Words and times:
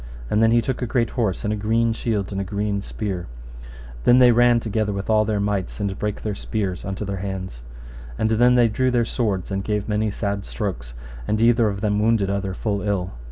And 0.31 0.41
then 0.41 0.49
he 0.49 0.63
took 0.63 0.81
a 0.81 0.87
great 0.87 1.11
horse, 1.11 1.43
and 1.43 1.53
a 1.53 1.55
green 1.55 1.93
shield 1.93 2.31
and 2.31 2.41
a 2.41 2.43
green 2.43 2.81
spear. 2.81 3.27
And 3.59 4.05
then 4.05 4.17
they 4.17 4.31
ran 4.31 4.59
together 4.59 4.91
with 4.91 5.11
all 5.11 5.25
their 5.25 5.39
mights, 5.39 5.79
and 5.79 5.99
brake 5.99 6.23
their 6.23 6.33
spears 6.33 6.83
unto 6.83 7.05
their 7.05 7.17
hands. 7.17 7.61
And 8.17 8.31
then 8.31 8.55
they 8.55 8.67
drew 8.67 8.89
their 8.89 9.05
swords, 9.05 9.51
and 9.51 9.63
gave 9.63 9.87
many 9.87 10.09
sad 10.09 10.43
strokes, 10.45 10.95
and 11.27 11.39
either 11.39 11.67
of 11.69 11.81
them 11.81 11.99
wounded 11.99 12.31
other 12.31 12.55
full 12.55 12.81
ill. 12.81 13.11